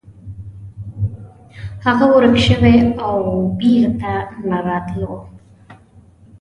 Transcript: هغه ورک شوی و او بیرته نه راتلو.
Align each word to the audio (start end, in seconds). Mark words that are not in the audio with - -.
هغه 1.85 2.05
ورک 2.13 2.35
شوی 2.47 2.77
و 2.93 2.99
او 3.09 3.21
بیرته 3.59 4.13
نه 4.49 4.57
راتلو. 4.65 5.13